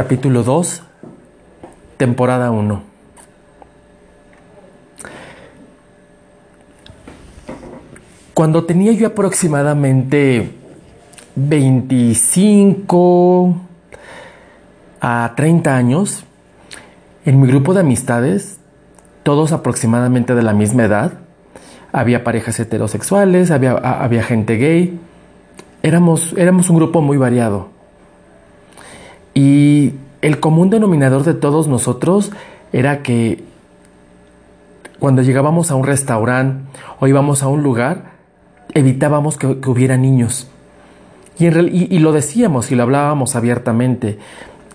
[0.00, 0.82] Capítulo 2,
[1.98, 2.82] temporada 1.
[8.32, 10.54] Cuando tenía yo aproximadamente
[11.36, 13.56] 25
[15.02, 16.24] a 30 años,
[17.26, 18.58] en mi grupo de amistades,
[19.22, 21.12] todos aproximadamente de la misma edad,
[21.92, 24.98] había parejas heterosexuales, había, había gente gay,
[25.82, 27.79] éramos, éramos un grupo muy variado.
[29.34, 32.30] Y el común denominador de todos nosotros
[32.72, 33.42] era que
[34.98, 36.64] cuando llegábamos a un restaurante
[37.00, 38.12] o íbamos a un lugar,
[38.74, 40.48] evitábamos que, hubiera niños.
[41.38, 44.18] Y, y, lo decíamos y lo hablábamos abiertamente,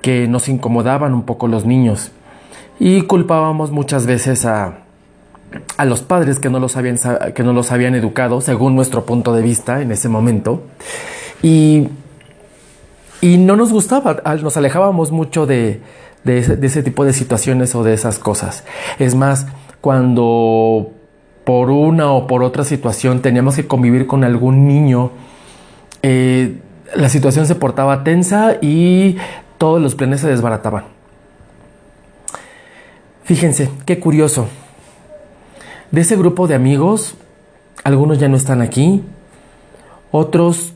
[0.01, 2.11] que nos incomodaban un poco los niños.
[2.79, 4.79] Y culpábamos muchas veces a,
[5.77, 6.97] a los padres que no, los habían,
[7.35, 10.63] que no los habían educado, según nuestro punto de vista en ese momento.
[11.43, 11.87] Y,
[13.21, 15.81] y no nos gustaba, nos alejábamos mucho de,
[16.23, 18.63] de, ese, tipo de situaciones o de esas cosas.
[18.99, 19.47] Es más,
[19.81, 20.91] cuando
[21.43, 25.11] por una o por otra situación teníamos que convivir con algún niño,
[26.01, 26.59] eh,
[26.95, 29.17] la situación se portaba tensa y
[29.57, 30.85] todos los planes se desbarataban.
[33.23, 34.47] Fíjense, qué curioso.
[35.91, 37.15] De ese grupo de amigos,
[37.83, 39.03] algunos ya no están aquí,
[40.11, 40.74] otros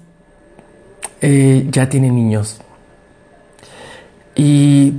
[1.21, 2.61] eh, ya tienen niños.
[4.35, 4.93] Y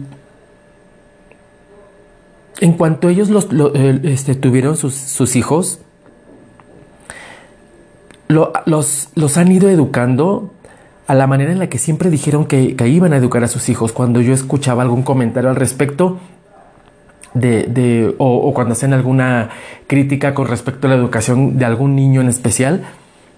[2.61, 3.49] en cuanto ellos los,
[4.03, 5.81] este, tuvieron sus, hijos,
[8.29, 10.53] los, los, han ido educando
[11.07, 13.69] a la manera en la que siempre dijeron que, que, iban a educar a sus
[13.69, 13.93] hijos.
[13.93, 16.19] Cuando yo escuchaba algún comentario al respecto,
[17.35, 19.51] de, o, cuando hacen alguna
[19.87, 22.83] crítica con respecto a la educación de algún niño en especial,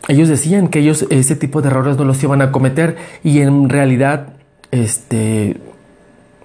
[0.09, 3.69] ellos decían que ellos ese tipo de errores no los iban a cometer y en
[3.69, 4.35] realidad
[4.71, 5.59] este,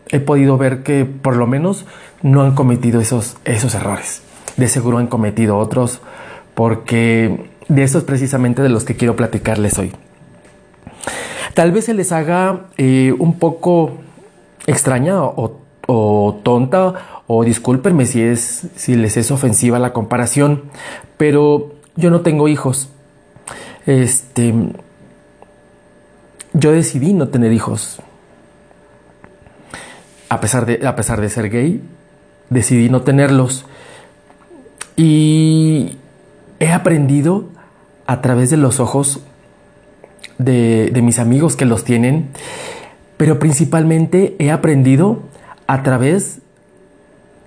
[0.09, 1.85] he podido ver que por lo menos
[2.21, 4.21] no han cometido esos, esos errores.
[4.57, 6.01] De seguro han cometido otros
[6.53, 9.91] porque de esos precisamente de los que quiero platicarles hoy.
[11.53, 13.97] Tal vez se les haga eh, un poco
[14.67, 20.63] extraña o, o tonta o discúlpenme si, es, si les es ofensiva la comparación,
[21.17, 22.89] pero yo no tengo hijos.
[23.87, 24.53] Este,
[26.53, 27.97] yo decidí no tener hijos.
[30.29, 31.81] A pesar de, a pesar de ser gay,
[32.49, 33.65] decidí no tenerlos.
[34.95, 35.97] Y
[36.59, 37.45] he aprendido
[38.05, 39.21] a través de los ojos
[40.37, 42.29] de, mis amigos que los tienen,
[43.17, 45.21] pero principalmente he aprendido
[45.67, 46.39] a través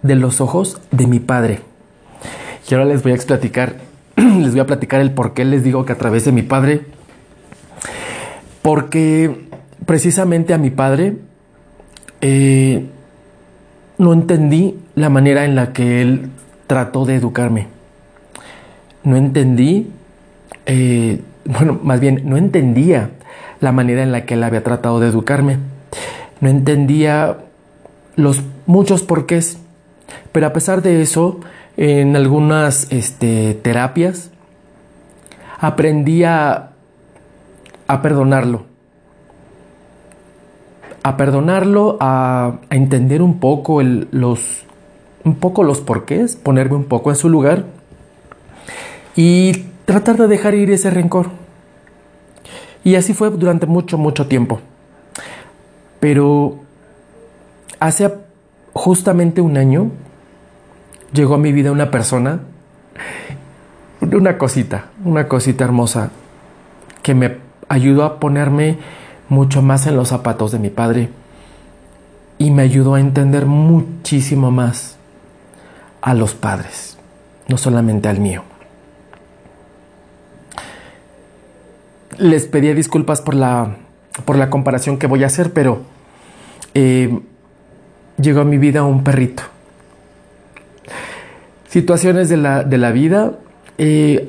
[0.03, 1.61] de los ojos de mi padre.
[2.69, 3.77] Y ahora les voy a platicar,
[4.41, 6.83] les voy a platicar el por qué les digo que a través de mi padre.
[8.63, 9.49] Porque
[9.87, 11.17] precisamente a mi padre
[12.21, 12.87] eh,
[13.99, 16.31] no entendí la manera en la que él
[16.67, 17.69] trató de educarme.
[19.03, 19.91] No entendí,
[20.67, 23.11] eh, bueno, más bien, no entendía
[23.61, 25.59] la manera en la que él había tratado de educarme.
[26.41, 27.39] No entendía
[28.17, 29.59] los muchos porqués
[30.33, 31.41] pero a pesar de eso,
[31.77, 34.31] en algunas este, terapias,
[35.59, 36.73] aprendí a,
[38.03, 38.65] perdonarlo.
[41.03, 44.65] A perdonarlo, a, entender un poco los,
[45.25, 47.65] un poco los porqués, ponerme un poco en su lugar
[49.17, 51.31] y tratar de dejar ir ese rencor.
[52.85, 54.61] Y así fue durante mucho, mucho tiempo.
[55.99, 56.61] Pero
[57.79, 58.11] hace
[58.73, 59.91] justamente un año
[61.13, 62.41] llegó a mi vida una persona,
[64.01, 66.11] una cosita, una cosita hermosa,
[67.03, 67.39] que me
[67.69, 68.79] ayudó a ponerme
[69.29, 71.09] mucho más en los zapatos de mi padre
[72.39, 74.97] y me ayudó a entender muchísimo más
[76.01, 76.97] a los padres,
[77.49, 78.43] no solamente al mío.
[82.19, 83.77] Les pedí disculpas por la,
[84.25, 85.83] por la comparación que voy a hacer, pero
[86.75, 87.21] eh,
[88.19, 89.50] llegó a mi vida un perrito
[91.71, 93.33] situaciones de la, de la vida.
[93.79, 94.29] Eh,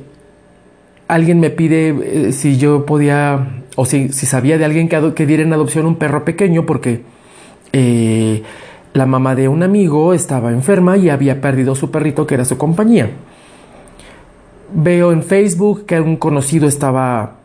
[1.07, 5.25] alguien me pide eh, si yo podía o si, si sabía de alguien que, que,
[5.25, 7.01] diera en adopción un perro pequeño porque
[7.73, 8.43] eh,
[8.93, 12.57] la mamá de un amigo estaba enferma y había perdido su perrito que era su
[12.57, 13.09] compañía.
[14.73, 17.37] Veo en Facebook que un conocido estaba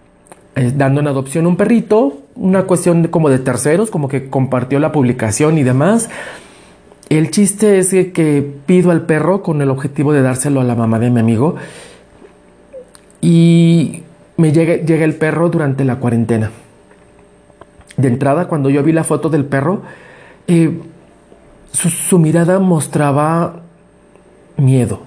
[0.74, 5.58] dando en adopción un perrito, una cuestión como de terceros, como que compartió la publicación
[5.58, 6.08] y demás.
[7.08, 10.98] El chiste es que, pido al perro con el objetivo de dárselo a la mamá
[10.98, 11.54] de mi amigo
[13.20, 14.02] y
[14.36, 16.50] me llega, llega el perro durante la cuarentena.
[17.96, 19.82] De entrada, cuando yo vi la foto del perro,
[20.48, 20.78] eh,
[21.72, 23.62] su, mirada mostraba
[24.56, 25.00] miedo,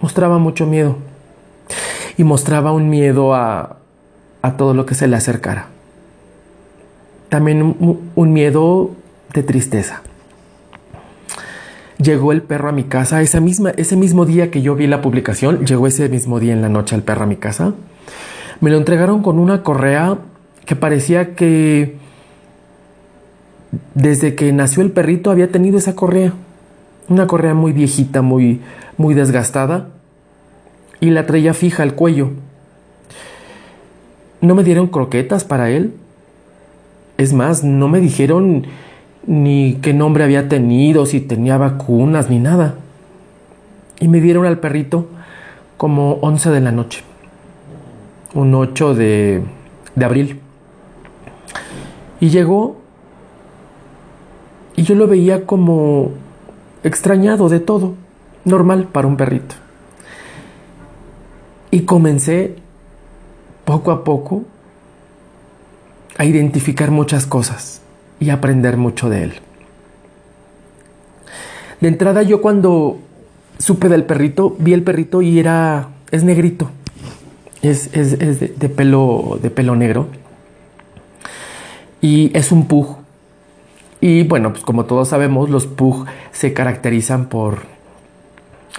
[0.00, 0.96] mostraba mucho miedo
[2.16, 3.78] y mostraba un miedo a,
[4.42, 5.68] a todo lo que se le acercara.
[7.28, 7.76] También
[8.14, 8.90] un, miedo
[9.32, 10.02] de tristeza.
[11.98, 15.86] Llegó el perro a mi casa ese mismo día que yo vi la publicación, llegó
[15.86, 17.74] ese mismo día en la noche el perro a mi casa.
[18.60, 20.18] Me lo entregaron con una correa
[20.64, 21.96] que parecía que
[23.94, 26.32] desde que nació el perrito había tenido esa correa.
[27.08, 28.60] Una correa muy viejita, muy,
[28.96, 29.88] muy desgastada.
[31.00, 32.30] Y la traía fija al cuello.
[34.40, 35.94] No me dieron croquetas para él.
[37.18, 38.66] Es más, no me dijeron
[39.26, 42.76] ni qué nombre había tenido, si tenía vacunas, ni nada.
[44.00, 45.06] Y me dieron al perrito
[45.76, 47.02] como 11 de la noche.
[48.34, 49.42] Un 8 de,
[49.94, 50.40] de abril.
[52.20, 52.76] Y llegó
[54.76, 56.10] y yo lo veía como
[56.82, 57.94] extrañado de todo,
[58.44, 59.54] normal para un perrito.
[61.70, 62.56] Y comencé
[63.64, 64.44] poco a poco
[66.18, 67.83] a identificar muchas cosas
[68.24, 69.32] y aprender mucho de él.
[71.80, 72.98] De entrada yo cuando
[73.58, 76.70] supe del perrito, vi el perrito y era, es negrito,
[77.60, 80.08] es, de, pelo, de pelo negro
[82.00, 82.96] y es un pug.
[84.00, 87.58] Y bueno, pues como todos sabemos, los pug se caracterizan por,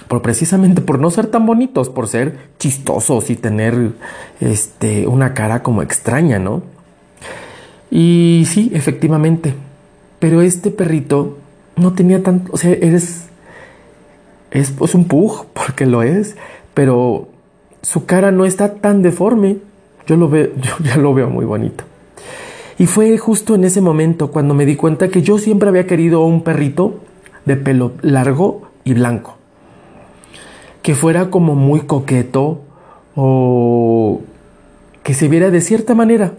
[0.08, 3.92] por precisamente por no ser tan bonitos, por ser chistosos y tener
[4.40, 6.62] este, una cara como extraña, ¿no?
[7.90, 9.54] Y sí, efectivamente.
[10.18, 11.38] Pero este perrito
[11.76, 13.26] no tenía tanto, o sea, eres,
[14.50, 16.36] es pues, un pug, porque lo es,
[16.74, 17.28] pero
[17.82, 19.58] su cara no está tan deforme.
[20.06, 21.84] Yo lo veo, yo ya lo veo muy bonito.
[22.78, 26.24] Y fue justo en ese momento cuando me di cuenta que yo siempre había querido
[26.24, 27.00] un perrito
[27.46, 29.36] de pelo largo y blanco.
[30.82, 32.60] Que fuera como muy coqueto
[33.14, 34.20] o
[35.02, 36.34] que se viera de cierta manera.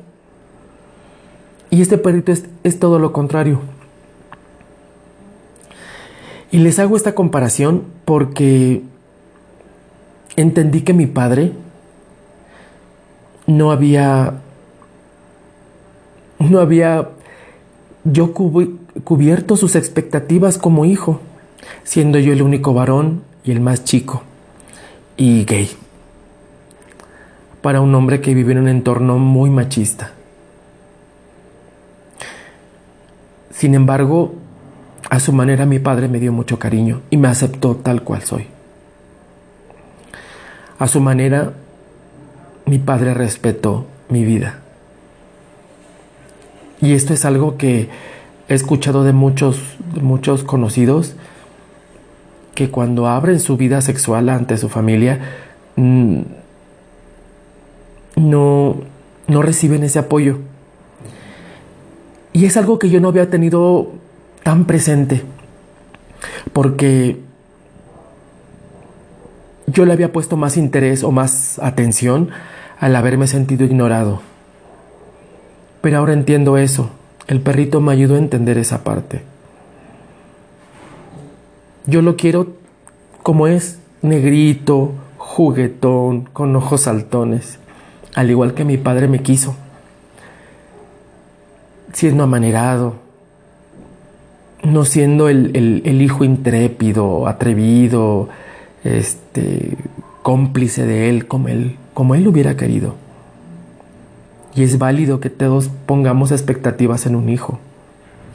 [1.69, 3.59] Y este perrito es, todo lo contrario.
[6.51, 8.83] Y les hago esta comparación porque
[10.35, 11.51] entendí que mi padre
[13.47, 14.41] no había
[16.39, 17.09] no había
[18.05, 21.19] yo cubierto sus expectativas como hijo,
[21.83, 24.23] siendo yo el único varón y el más chico
[25.17, 25.69] y gay.
[27.61, 30.13] Para un hombre que vive en un entorno muy machista.
[33.57, 34.35] Sin embargo,
[35.09, 38.45] a su manera mi padre me dio mucho cariño y me aceptó tal cual soy.
[40.77, 41.53] A su manera,
[42.67, 44.59] mi padre respetó mi vida.
[46.81, 47.89] Y esto es algo que
[48.47, 49.59] he escuchado de muchos,
[49.99, 51.15] muchos conocidos
[52.53, 55.19] que cuando abren su vida sexual ante su familia
[55.77, 56.19] mm,
[58.17, 58.75] no,
[59.27, 60.41] no reciben ese apoyo.
[62.37, 63.93] Y es algo que yo no había tenido
[64.43, 65.23] tan presente,
[66.53, 67.19] porque
[69.65, 72.29] yo le había puesto más interés o más atención
[72.79, 74.21] al haberme sentido ignorado.
[75.81, 76.91] Pero ahora entiendo eso.
[77.25, 79.23] El perrito me ayudó a entender esa parte.
[81.87, 82.49] Yo lo quiero
[83.23, 87.57] como es, negrito, juguetón, con ojos saltones,
[88.13, 89.55] al igual que mi padre me quiso.
[91.97, 92.93] Siendo amanerado,
[94.61, 98.29] no siendo el, el hijo intrépido, atrevido,
[98.83, 99.75] este,
[100.21, 102.93] cómplice de él como él, como él hubiera querido.
[104.53, 107.57] Y es válido que todos pongamos expectativas en un hijo.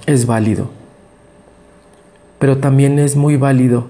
[0.07, 0.71] Es válido.
[2.41, 3.87] Pero también es muy válido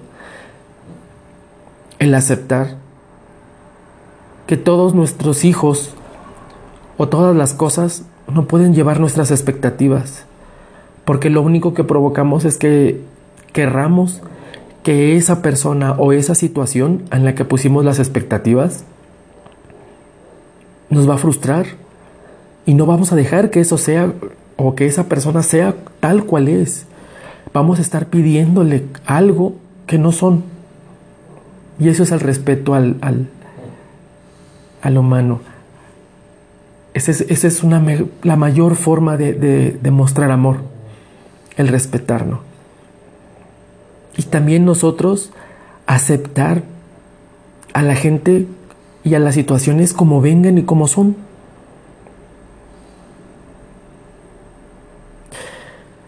[1.97, 2.75] el aceptar
[4.45, 5.95] que todos nuestros hijos
[6.97, 10.25] o todas las cosas no pueden llevar nuestras expectativas.
[11.05, 13.01] Porque lo único que provocamos es que
[13.51, 14.21] querramos
[14.83, 18.83] que esa persona o esa situación en la que pusimos las expectativas
[20.89, 21.65] nos va a frustrar
[22.65, 24.13] y no vamos a dejar que eso sea
[24.57, 26.85] o que esa persona sea tal cual es.
[27.53, 29.55] Vamos a estar pidiéndole algo
[29.87, 30.43] que no son.
[31.79, 32.97] Y eso es el respeto al,
[34.81, 35.41] al, humano.
[36.93, 37.63] Esa es,
[38.23, 40.57] la mayor forma de, de mostrar amor,
[41.57, 42.39] el respetarnos.
[44.15, 45.31] Y también nosotros
[45.87, 46.63] aceptar
[47.73, 48.47] a la gente
[49.03, 51.15] y a las situaciones como vengan y como son.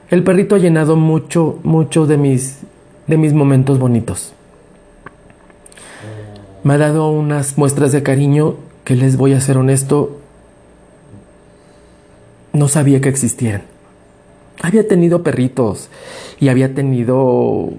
[0.09, 2.59] El perrito ha llenado mucho, mucho de mis,
[3.07, 4.33] de mis momentos bonitos.
[6.63, 10.19] Me ha dado unas muestras de cariño que les voy a ser honesto,
[12.55, 13.63] no sabía que existieran.
[14.61, 15.89] Había tenido perritos
[16.39, 17.69] y había tenido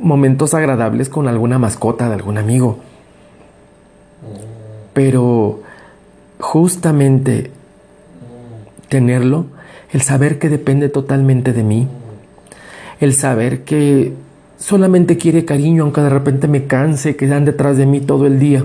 [0.00, 2.78] momentos agradables con alguna mascota de algún amigo.
[4.92, 5.60] Pero
[6.38, 7.50] justamente
[8.88, 9.46] tenerlo,
[9.92, 11.88] el saber que depende totalmente de mí,
[13.00, 14.14] el saber que
[14.58, 18.38] solamente quiere cariño aunque de repente me canse, que dan detrás de mí todo el
[18.38, 18.64] día,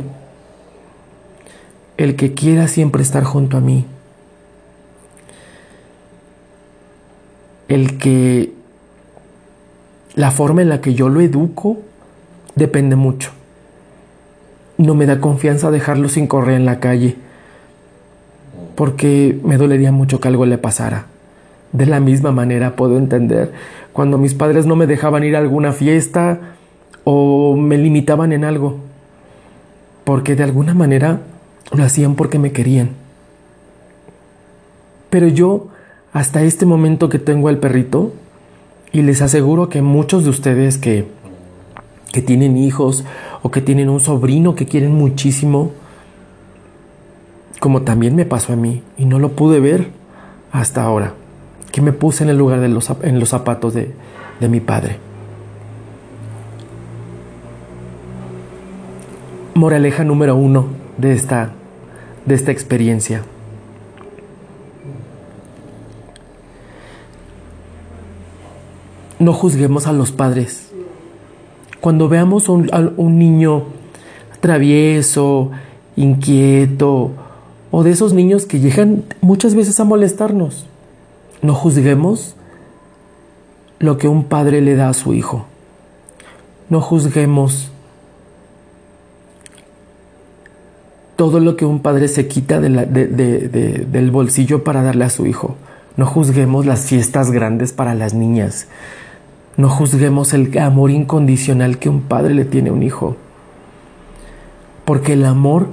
[1.98, 3.86] el que quiera siempre estar junto a mí,
[7.72, 8.52] el que
[10.16, 11.78] la forma en la que yo lo educo
[12.56, 13.32] depende mucho.
[14.78, 17.16] No me da confianza dejarlo sin correr en la calle,
[18.76, 21.06] porque me dolería mucho que algo le pasara.
[21.72, 23.54] De la misma manera puedo entender
[23.94, 26.40] cuando mis padres no me dejaban ir a alguna fiesta
[27.06, 28.80] o me limitaban en algo,
[30.04, 31.22] porque de alguna manera
[31.72, 32.90] lo hacían porque me querían.
[35.10, 35.71] Pero yo,
[36.14, 38.14] hasta este momento que tengo al perrito,
[38.94, 41.06] y les aseguro que muchos de ustedes que,
[42.12, 43.06] que tienen hijos
[43.42, 45.72] o que tienen un sobrino que quieren muchísimo,
[47.60, 49.88] como también me pasó a mí y no lo pude ver
[50.52, 51.14] hasta ahora,
[51.72, 53.94] que me puse en el lugar de los, en los zapatos de,
[54.40, 54.98] de mi padre.
[59.54, 60.66] Moraleja número uno
[60.98, 61.52] de esta,
[62.26, 63.22] de esta experiencia.
[69.22, 70.72] No juzguemos a los padres.
[71.80, 73.66] Cuando veamos a un, niño
[74.40, 75.52] travieso,
[75.96, 77.12] inquieto,
[77.70, 80.66] o de esos niños que llegan muchas veces a molestarnos,
[81.44, 82.36] no juzguemos
[83.80, 85.46] lo que un padre le da a su hijo.
[86.70, 87.72] No juzguemos
[91.16, 95.58] todo lo que un padre se quita del bolsillo para darle a su hijo.
[95.96, 98.68] No juzguemos las fiestas grandes para las niñas.
[99.58, 103.18] No juzguemos el amor incondicional que un padre le tiene a un hijo.
[104.86, 105.68] Porque el amor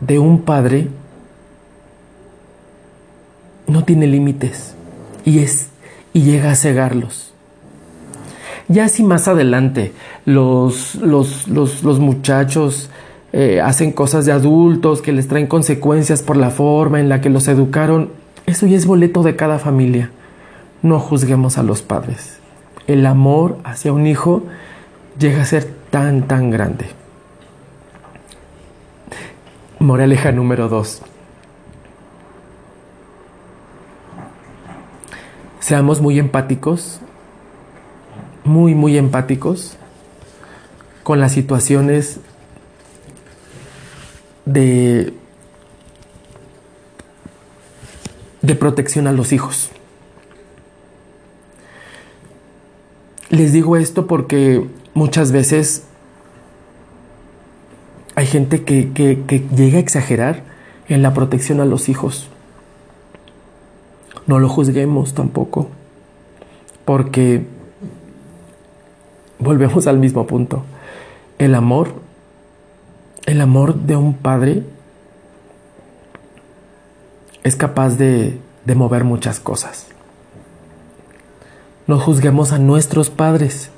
[0.00, 0.88] de un padre
[3.66, 4.74] no tiene límites
[5.24, 5.68] y es
[6.12, 7.32] y llega a cegarlos.
[8.68, 9.92] Ya si más adelante
[10.24, 12.88] los, los, los, muchachos
[13.32, 17.28] eh, hacen cosas de adultos que les traen consecuencias por la forma en la que
[17.28, 18.10] los educaron,
[18.46, 20.10] eso ya es boleto de cada familia
[20.84, 22.36] no juzguemos a los padres.
[22.86, 24.42] El amor hacia un hijo
[25.18, 26.84] llega a ser tan, tan grande.
[29.78, 31.00] Moraleja número dos.
[35.58, 37.00] Seamos muy empáticos,
[38.44, 39.78] muy, muy empáticos
[41.02, 42.20] con las situaciones
[44.44, 45.14] de,
[48.42, 49.70] de protección a los hijos.
[53.30, 55.84] Les digo esto porque muchas veces
[58.14, 60.42] hay gente que, llega a exagerar
[60.88, 62.28] en la protección a los hijos.
[64.26, 65.68] No lo juzguemos tampoco,
[66.84, 67.46] porque
[69.38, 70.64] volvemos al mismo punto.
[71.38, 71.94] El amor,
[73.26, 74.62] el amor de un padre
[77.42, 79.93] es capaz de mover muchas cosas
[81.86, 83.70] no juzguemos a nuestros padres.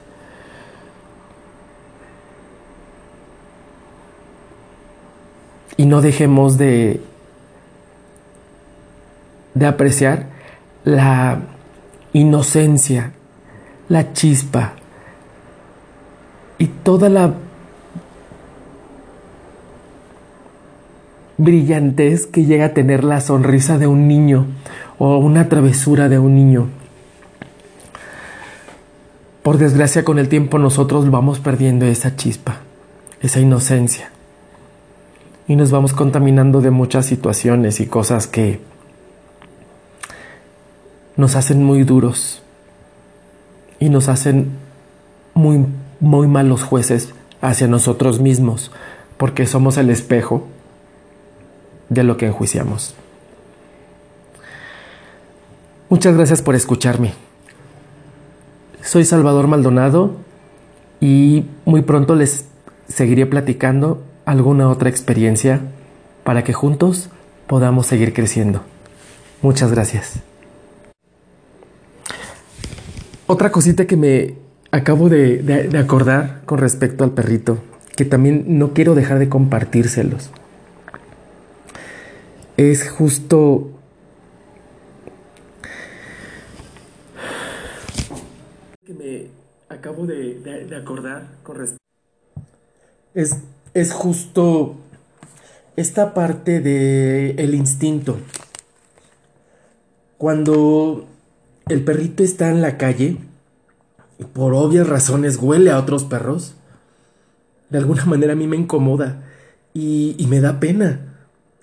[5.77, 7.03] Y no dejemos de,
[9.55, 10.27] de apreciar
[10.85, 11.41] la
[12.13, 13.13] inocencia,
[13.89, 14.73] la chispa
[16.59, 17.35] y toda la
[21.37, 24.47] brillantez que llega a tener la sonrisa de un niño
[24.99, 26.69] o una travesura de un niño.
[29.47, 32.63] Por desgracia con el tiempo nosotros vamos perdiendo esa chispa,
[33.21, 34.11] esa inocencia.
[35.47, 38.59] Y nos vamos contaminando de muchas situaciones y cosas que
[41.15, 42.43] nos hacen muy duros
[43.79, 44.51] y nos hacen
[45.33, 45.65] muy,
[46.01, 48.73] muy malos jueces hacia nosotros mismos,
[49.17, 50.49] porque somos el espejo
[51.89, 52.97] de lo que enjuiciamos.
[55.89, 57.26] Muchas gracias por escucharme.
[58.87, 60.15] Soy Salvador Maldonado
[61.01, 62.45] y muy pronto les
[62.87, 65.61] seguiré platicando alguna otra experiencia
[66.23, 67.11] para que juntos
[67.49, 68.63] podamos seguir creciendo.
[69.43, 70.21] Muchas gracias.
[73.27, 74.35] Otra cosita que me
[74.71, 77.59] acabo de, acordar con respecto al perrito,
[77.97, 80.31] que también no quiero dejar de compartírselos,
[82.57, 83.69] es justo
[89.69, 91.87] me acabo de, de acordar con respecto
[93.17, 93.39] es,
[93.73, 94.77] es justo
[95.75, 98.19] esta parte de el instinto.
[100.19, 101.07] Cuando
[101.69, 103.17] el perrito está en la calle
[104.19, 106.55] y por obvias razones huele a otros perros,
[107.71, 109.25] de alguna manera a mí me incomoda
[109.75, 111.01] y, y me da pena.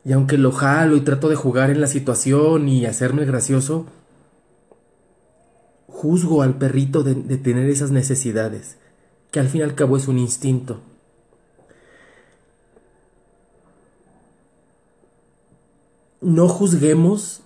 [0.04, 3.86] Y aunque lo jalo y trato de jugar en la situación y hacerme gracioso,
[5.94, 8.78] juzgo al perrito de, tener esas necesidades,
[9.32, 10.82] que al fin y al cabo es un instinto.
[16.24, 17.42] no juzguemos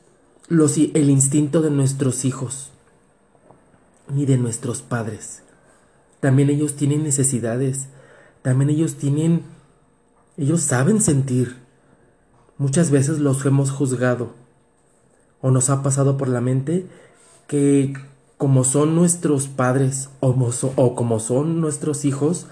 [0.49, 2.69] el instinto de nuestros hijos
[4.13, 5.41] ni de nuestros padres.
[6.19, 7.87] También ellos tienen necesidades,
[8.41, 9.41] también ellos tienen,
[10.37, 11.57] ellos saben sentir.
[12.57, 14.33] Muchas veces los hemos juzgado
[15.41, 16.87] o nos ha pasado por la mente
[17.47, 17.93] que
[18.37, 22.47] como son nuestros padres o, como son nuestros hijos,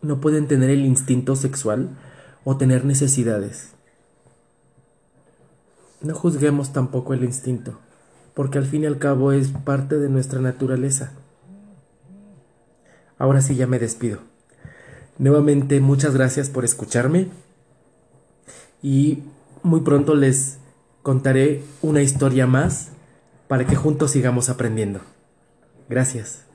[0.00, 1.90] no pueden tener el instinto sexual
[2.44, 3.70] o tener necesidades.
[6.00, 7.78] No juzguemos tampoco el instinto,
[8.34, 11.12] porque al fin y al cabo es parte de nuestra naturaleza.
[13.18, 14.18] Ahora sí ya me despido.
[15.18, 17.28] Nuevamente muchas gracias por escucharme
[18.82, 19.22] y
[19.62, 20.58] muy pronto les
[21.02, 22.88] contaré una historia más
[23.52, 25.02] para que juntos sigamos aprendiendo.
[25.86, 26.46] Gracias.